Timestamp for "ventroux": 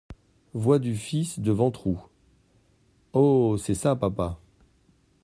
1.51-2.03